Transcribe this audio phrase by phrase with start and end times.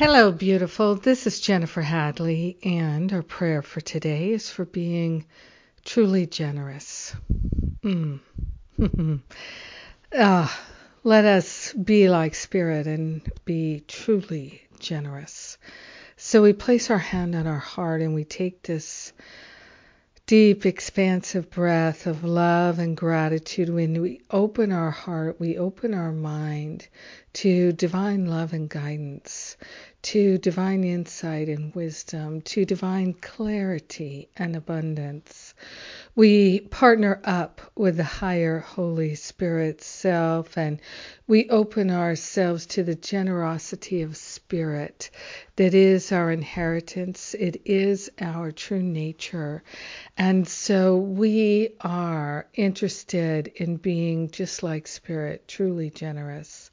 [0.00, 0.94] Hello, beautiful.
[0.94, 5.26] This is Jennifer Hadley, and our prayer for today is for being
[5.84, 7.14] truly generous.
[7.84, 8.20] Mm.
[10.18, 10.48] uh,
[11.04, 15.58] let us be like Spirit and be truly generous.
[16.16, 19.12] So we place our hand on our heart and we take this
[20.30, 23.68] deep, expansive breath of love and gratitude.
[23.68, 26.86] When we open our heart, we open our mind
[27.32, 29.56] to divine love and guidance,
[30.02, 35.52] to divine insight and wisdom, to divine clarity and abundance.
[36.20, 40.78] We partner up with the higher Holy Spirit self and
[41.26, 45.08] we open ourselves to the generosity of spirit
[45.56, 47.34] that is our inheritance.
[47.34, 49.62] It is our true nature.
[50.18, 56.70] And so we are interested in being just like spirit, truly generous.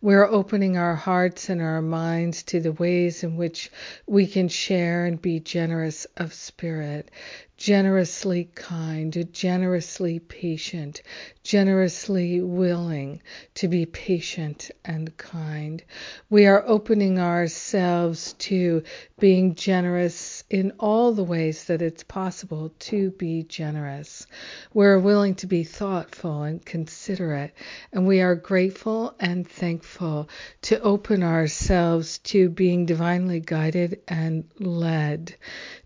[0.00, 3.70] We're opening our hearts and our minds to the ways in which
[4.06, 7.10] we can share and be generous of spirit,
[7.58, 11.02] generously kind, generously patient,
[11.42, 13.20] generously willing
[13.52, 15.82] to be patient and kind.
[16.30, 18.84] We are opening ourselves to
[19.18, 24.28] being generous in all the ways that it's possible to be generous.
[24.72, 27.52] We're willing to be thoughtful and considerate,
[27.92, 30.28] and we are grateful and thankful
[30.62, 35.34] to open ourselves to being divinely guided and led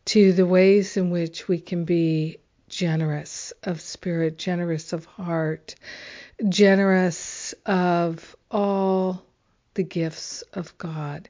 [0.05, 5.75] to the ways in which we can be generous of spirit, generous of heart,
[6.49, 9.23] generous of all
[9.75, 11.29] the gifts of God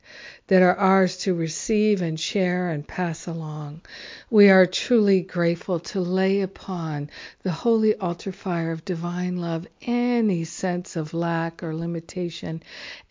[0.48, 3.82] that are ours to receive and share and pass along.
[4.30, 7.10] We are truly grateful to lay upon
[7.42, 12.62] the holy altar fire of divine love any sense of lack or limitation,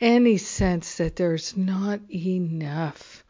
[0.02, 3.23] any sense that there's not enough.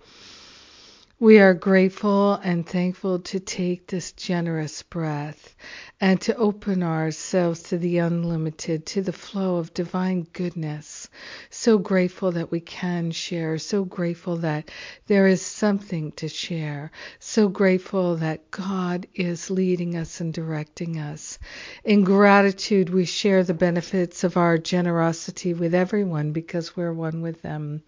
[1.22, 5.56] We are grateful and thankful to take this generous breath
[6.00, 11.08] and to open ourselves to the unlimited, to the flow of divine goodness.
[11.52, 14.72] So grateful that we can share, so grateful that
[15.06, 21.38] there is something to share, so grateful that God is leading us and directing us.
[21.84, 27.44] In gratitude, we share the benefits of our generosity with everyone because we're one with
[27.44, 27.84] them.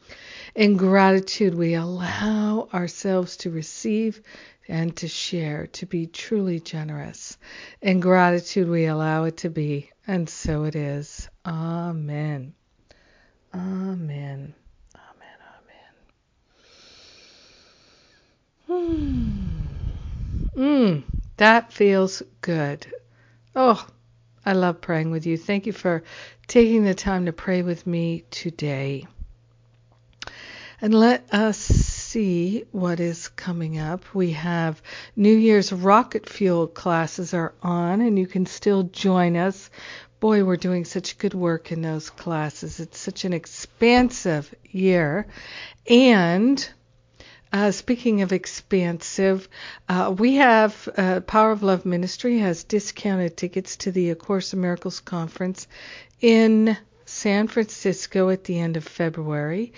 [0.54, 4.22] In gratitude, we allow ourselves to receive
[4.68, 7.38] and to share, to be truly generous.
[7.82, 11.30] In gratitude, we allow it to be, and so it is.
[11.46, 12.54] Amen.
[13.54, 14.54] Amen.
[14.96, 15.38] Amen.
[18.70, 19.66] Amen.
[20.56, 20.60] Hmm.
[20.60, 21.04] Mm,
[21.38, 22.86] that feels good.
[23.56, 23.86] Oh,
[24.46, 25.38] I love praying with you.
[25.38, 26.04] Thank you for
[26.48, 29.08] taking the time to pray with me today.
[30.84, 34.04] And let us see what is coming up.
[34.14, 34.84] We have
[35.16, 39.70] New Year's rocket fuel classes are on, and you can still join us.
[40.20, 42.82] Boy, we're doing such good work in those classes.
[42.82, 45.28] It's such an expansive year.
[45.88, 46.70] And
[47.54, 49.48] uh, speaking of expansive,
[49.88, 54.52] uh, we have uh, Power of Love Ministry has discounted tickets to the A Course
[54.52, 55.66] in Miracles conference
[56.20, 56.76] in
[57.14, 59.72] San Francisco at the end of February,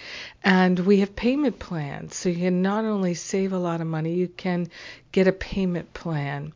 [0.43, 2.15] and we have payment plans.
[2.15, 4.67] So you can not only save a lot of money, you can
[5.11, 6.53] get a payment plan.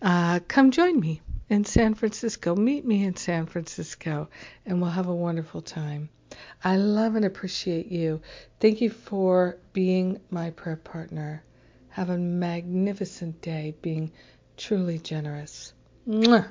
[0.00, 2.56] Uh, come join me in San Francisco.
[2.56, 4.28] Meet me in San Francisco,
[4.64, 6.08] and we'll have a wonderful time.
[6.64, 8.22] I love and appreciate you.
[8.58, 11.44] Thank you for being my prayer partner.
[11.90, 14.12] Have a magnificent day being
[14.56, 15.74] truly generous.
[16.08, 16.50] Mwah.